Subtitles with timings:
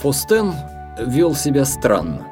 [0.00, 0.54] Фостен
[0.98, 2.26] вел себя странно.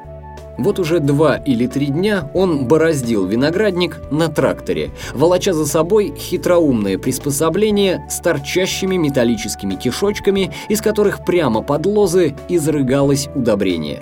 [0.57, 6.97] Вот уже два или три дня он бороздил виноградник на тракторе, волоча за собой хитроумное
[6.97, 14.01] приспособление с торчащими металлическими кишочками, из которых прямо под лозы изрыгалось удобрение.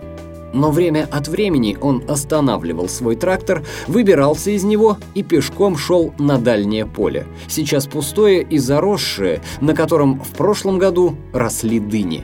[0.54, 6.40] Но время от времени он останавливал свой трактор, выбирался из него и пешком шел на
[6.40, 12.24] дальнее поле, сейчас пустое и заросшее, на котором в прошлом году росли дыни.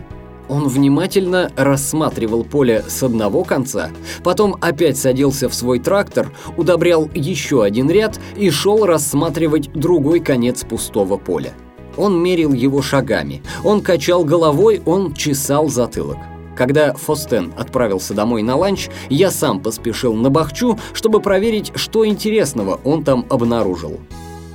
[0.53, 3.89] Он внимательно рассматривал поле с одного конца,
[4.23, 10.63] потом опять садился в свой трактор, удобрял еще один ряд и шел рассматривать другой конец
[10.63, 11.53] пустого поля.
[11.97, 16.19] Он мерил его шагами, он качал головой, он чесал затылок.
[16.55, 22.79] Когда Фостен отправился домой на ланч, я сам поспешил на Бахчу, чтобы проверить, что интересного
[22.83, 23.99] он там обнаружил.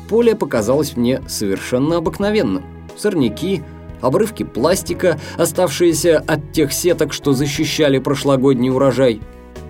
[0.08, 2.62] Поле показалось мне совершенно обыкновенным.
[2.96, 3.64] Сорняки,
[4.00, 9.20] обрывки пластика, оставшиеся от тех сеток, что защищали прошлогодний урожай.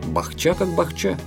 [0.06, 1.18] Бахча как бахча.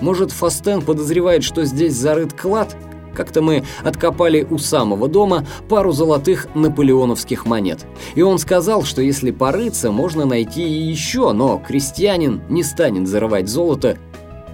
[0.00, 2.76] Может, Фастен подозревает, что здесь зарыт клад?
[3.14, 7.86] Как-то мы откопали у самого дома пару золотых наполеоновских монет.
[8.14, 13.48] И он сказал, что если порыться, можно найти и еще, но крестьянин не станет зарывать
[13.48, 13.96] золото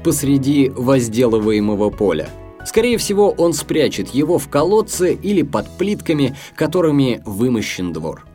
[0.05, 2.29] посреди возделываемого поля.
[2.65, 8.27] Скорее всего, он спрячет его в колодце или под плитками, которыми вымощен двор.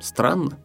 [0.00, 0.58] Странно.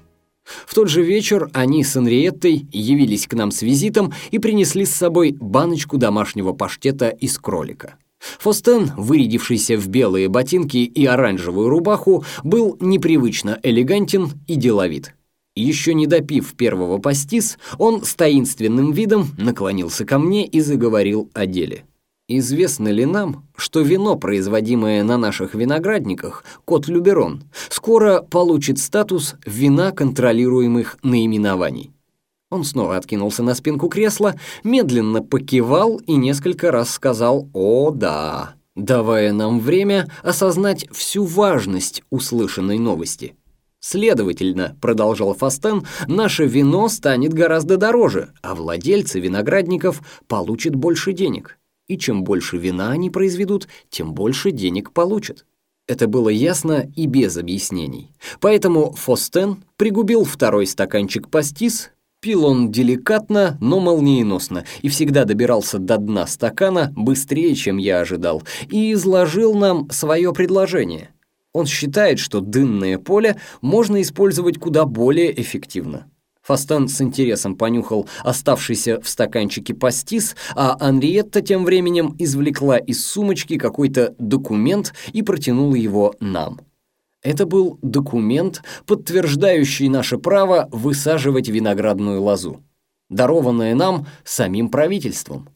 [0.65, 4.95] В тот же вечер они с Энриеттой явились к нам с визитом и принесли с
[4.95, 7.95] собой баночку домашнего паштета из кролика.
[8.39, 15.13] Фостен, вырядившийся в белые ботинки и оранжевую рубаху, был непривычно элегантен и деловит.
[15.55, 21.45] Еще не допив первого пастис, он с таинственным видом наклонился ко мне и заговорил о
[21.45, 21.85] деле.
[22.31, 29.91] Известно ли нам, что вино, производимое на наших виноградниках, кот Люберон, скоро получит статус вина
[29.91, 31.91] контролируемых наименований?
[32.51, 39.33] Он снова откинулся на спинку кресла, медленно покивал и несколько раз сказал «О, да», давая
[39.33, 43.33] нам время осознать всю важность услышанной новости.
[43.79, 51.58] Следовательно, продолжал Фастен, наше вино станет гораздо дороже, а владельцы виноградников получат больше денег
[51.89, 55.45] и чем больше вина они произведут, тем больше денег получат.
[55.87, 58.11] Это было ясно и без объяснений.
[58.39, 61.89] Поэтому Фостен пригубил второй стаканчик пастис,
[62.21, 68.43] пил он деликатно, но молниеносно, и всегда добирался до дна стакана быстрее, чем я ожидал,
[68.69, 71.09] и изложил нам свое предложение.
[71.53, 76.05] Он считает, что дынное поле можно использовать куда более эффективно.
[76.49, 83.59] Фастан с интересом понюхал оставшийся в стаканчике пастис, а Анриетта тем временем извлекла из сумочки
[83.59, 86.59] какой-то документ и протянула его нам.
[87.21, 92.63] Это был документ, подтверждающий наше право высаживать виноградную лозу,
[93.09, 95.49] дарованное нам самим правительством.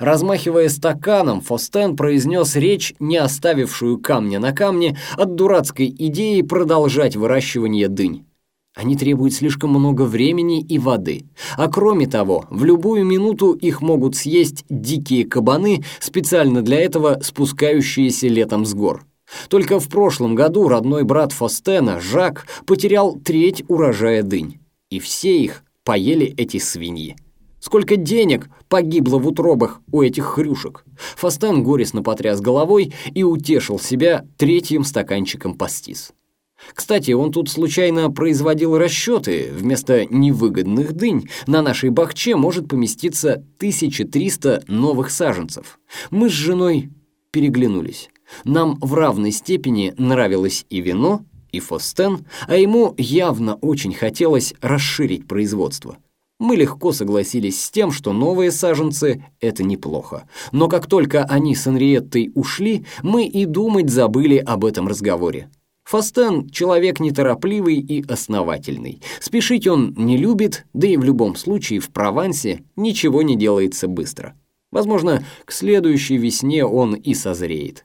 [0.00, 7.86] Размахивая стаканом, Фостен произнес речь, не оставившую камня на камне от дурацкой идеи продолжать выращивание
[7.86, 8.26] дынь.
[8.74, 11.26] Они требуют слишком много времени и воды.
[11.56, 18.28] А кроме того, в любую минуту их могут съесть дикие кабаны, специально для этого спускающиеся
[18.28, 19.04] летом с гор.
[19.48, 24.60] Только в прошлом году родной брат Фостена, Жак, потерял треть урожая дынь.
[24.90, 27.16] И все их поели эти свиньи.
[27.60, 30.84] Сколько денег погибло в утробах у этих хрюшек.
[31.16, 36.12] Фостен горестно потряс головой и утешил себя третьим стаканчиком пастис.
[36.74, 39.50] Кстати, он тут случайно производил расчеты.
[39.52, 45.78] Вместо невыгодных дынь на нашей бахче может поместиться 1300 новых саженцев.
[46.10, 46.90] Мы с женой
[47.30, 48.10] переглянулись.
[48.44, 55.28] Нам в равной степени нравилось и вино, и фостен, а ему явно очень хотелось расширить
[55.28, 55.98] производство.
[56.38, 60.28] Мы легко согласились с тем, что новые саженцы– это неплохо.
[60.50, 65.50] Но как только они с Анриеттой ушли, мы и думать забыли об этом разговоре.
[65.92, 69.02] Фастен– человек неторопливый и основательный.
[69.20, 74.34] Спешить он не любит, да и в любом случае в Провансе ничего не делается быстро.
[74.70, 77.84] Возможно, к следующей весне он и созреет.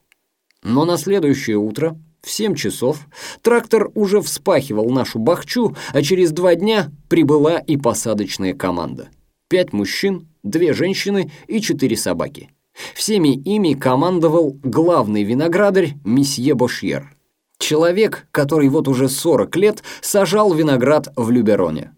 [0.63, 3.05] Но на следующее утро, в 7 часов,
[3.41, 9.09] трактор уже вспахивал нашу бахчу, а через два дня прибыла и посадочная команда.
[9.49, 12.51] Пять мужчин, две женщины и четыре собаки.
[12.95, 17.11] Всеми ими командовал главный виноградарь месье Бошьер–
[17.59, 21.93] Человек, который вот уже 40 лет сажал виноград в Любероне.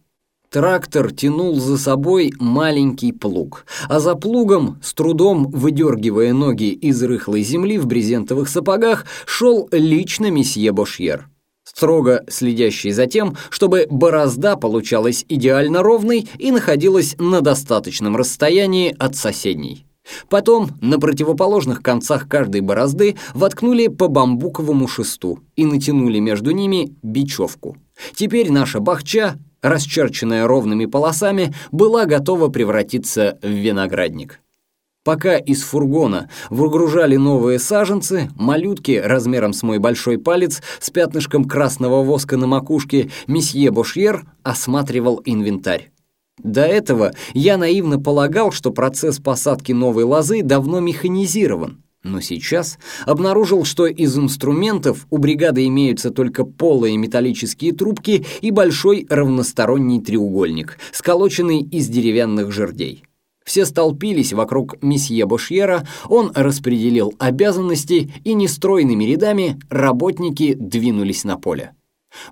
[0.50, 7.44] Трактор тянул за собой маленький плуг, а за плугом, с трудом выдергивая ноги из рыхлой
[7.44, 11.30] земли в брезентовых сапогах, шел лично месье Бошьер.
[11.64, 19.16] Строго следящий за тем, чтобы борозда получалась идеально ровной и находилась на достаточном расстоянии от
[19.16, 19.86] соседней.
[20.30, 27.78] Потом на противоположных концах каждой борозды воткнули по бамбуковому шесту и натянули между ними бечевку.
[28.14, 34.40] Теперь наша бахча, расчерченная ровными полосами, была готова превратиться в виноградник.
[35.04, 42.04] Пока из фургона выгружали новые саженцы, малютки размером с мой большой палец с пятнышком красного
[42.04, 45.90] воска на макушке, месье Бошьер осматривал инвентарь.
[46.44, 51.84] До этого я наивно полагал, что процесс посадки новой лозы давно механизирован.
[52.02, 59.06] Но сейчас обнаружил, что из инструментов у бригады имеются только полые металлические трубки и большой
[59.10, 63.04] равносторонний треугольник, сколоченный из деревянных жердей.
[63.44, 71.74] Все столпились вокруг месье Бошьера, он распределил обязанности, и нестройными рядами работники двинулись на поле.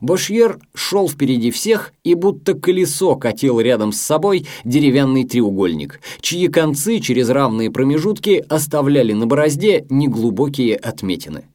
[0.01, 6.99] Бошьер шел впереди всех и будто колесо катил рядом с собой деревянный треугольник, чьи концы
[6.99, 11.45] через равные промежутки оставляли на борозде неглубокие отметины.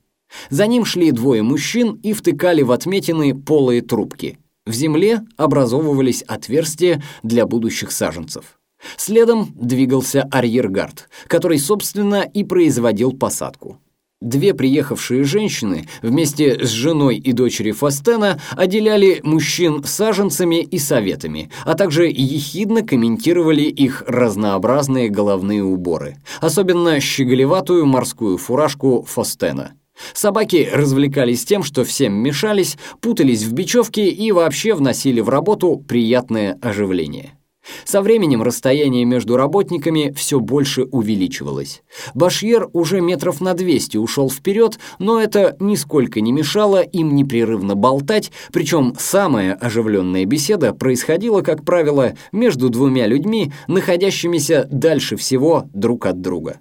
[0.50, 4.38] За ним шли двое мужчин и втыкали в отметины полые трубки.
[4.64, 8.58] В земле образовывались отверстия для будущих саженцев.
[8.96, 13.78] Следом двигался арьергард, который, собственно, и производил посадку.
[14.22, 21.74] Две приехавшие женщины вместе с женой и дочерью Фастена отделяли мужчин саженцами и советами, а
[21.74, 29.72] также ехидно комментировали их разнообразные головные уборы, особенно щеголеватую морскую фуражку Фастена.
[30.14, 36.60] Собаки развлекались тем, что всем мешались, путались в бечевке и вообще вносили в работу приятное
[36.62, 37.36] оживление.
[37.84, 41.82] Со временем расстояние между работниками все больше увеличивалось.
[42.14, 48.32] Башьер уже метров на 200 ушел вперед, но это нисколько не мешало им непрерывно болтать,
[48.52, 56.20] причем самая оживленная беседа происходила, как правило, между двумя людьми, находящимися дальше всего друг от
[56.20, 56.58] друга.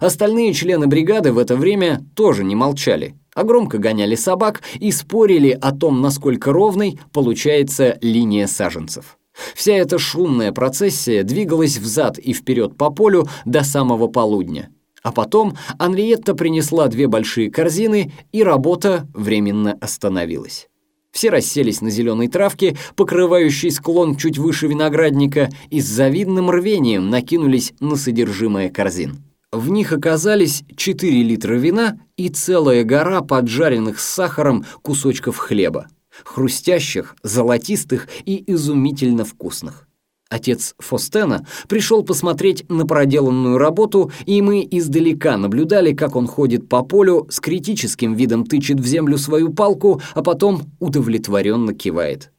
[0.00, 5.50] Остальные члены бригады в это время тоже не молчали, а громко гоняли собак и спорили
[5.50, 9.18] о том, насколько ровной получается линия саженцев.
[9.54, 14.70] Вся эта шумная процессия двигалась взад и вперед по полю до самого полудня.
[15.02, 20.68] А потом Анриетта принесла две большие корзины, и работа временно остановилась.
[21.10, 27.74] Все расселись на зеленой травке, покрывающей склон чуть выше виноградника, и с завидным рвением накинулись
[27.80, 29.22] на содержимое корзин.
[29.50, 35.88] В них оказались 4 литра вина и целая гора поджаренных с сахаром кусочков хлеба
[36.24, 39.88] хрустящих, золотистых и изумительно вкусных.
[40.32, 46.82] Отец Фостена пришел посмотреть на проделанную работу, и мы издалека наблюдали, как он ходит по
[46.82, 52.32] полю, с критическим видом тычет в землю свою палку, а потом удовлетворенно кивает.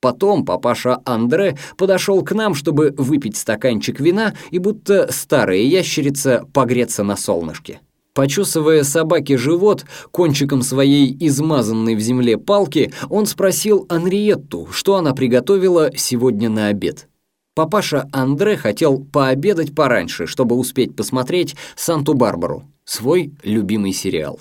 [0.00, 7.02] Потом папаша Андре подошел к нам, чтобы выпить стаканчик вина и будто старая ящерица погреться
[7.02, 7.80] на солнышке.
[8.14, 15.90] Почесывая собаке живот кончиком своей измазанной в земле палки, он спросил Анриетту, что она приготовила
[15.96, 17.08] сегодня на обед.
[17.54, 24.40] Папаша Андре хотел пообедать пораньше, чтобы успеть посмотреть «Санту-Барбару», свой любимый сериал.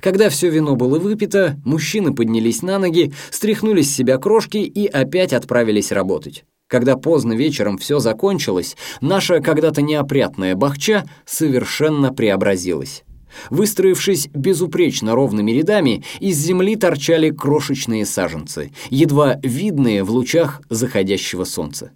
[0.00, 5.32] Когда все вино было выпито, мужчины поднялись на ноги, стряхнули с себя крошки и опять
[5.32, 6.44] отправились работать.
[6.68, 13.04] Когда поздно вечером все закончилось, наша когда-то неопрятная бахча совершенно преобразилась.
[13.50, 21.90] Выстроившись безупречно ровными рядами, из земли торчали крошечные саженцы, едва видные в лучах заходящего солнца.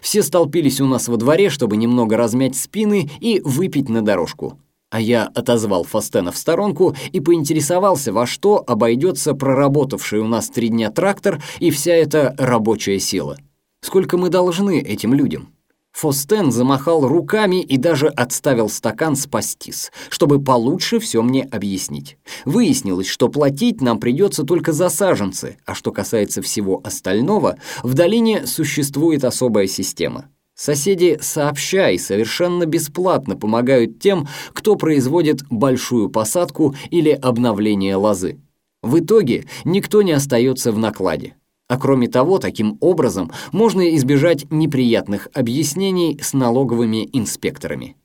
[0.00, 4.58] Все столпились у нас во дворе, чтобы немного размять спины и выпить на дорожку.
[4.90, 10.68] А я отозвал Фастена в сторонку и поинтересовался, во что обойдется проработавший у нас три
[10.68, 13.36] дня трактор и вся эта рабочая сила.
[13.80, 15.54] Сколько мы должны этим людям?
[15.92, 22.18] Фостен замахал руками и даже отставил стакан с пастис, чтобы получше все мне объяснить.
[22.44, 28.46] Выяснилось, что платить нам придется только за саженцы, а что касается всего остального, в долине
[28.46, 30.26] существует особая система.
[30.54, 38.38] Соседи сообща и совершенно бесплатно помогают тем, кто производит большую посадку или обновление лозы.
[38.82, 41.34] В итоге никто не остается в накладе.
[41.68, 47.96] А кроме того, таким образом можно избежать неприятных объяснений с налоговыми инспекторами.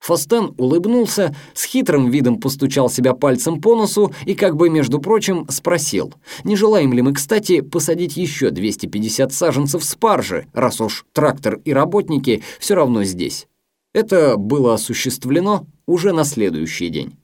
[0.00, 5.46] Фостен улыбнулся, с хитрым видом постучал себя пальцем по носу и, как бы, между прочим,
[5.50, 6.14] спросил,
[6.44, 12.42] не желаем ли мы, кстати, посадить еще 250 саженцев спаржи, раз уж трактор и работники
[12.58, 13.48] все равно здесь.
[13.92, 17.16] Это было осуществлено уже на следующий день.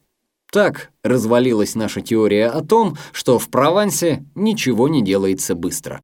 [0.54, 6.00] Так развалилась наша теория о том, что в Провансе ничего не делается быстро.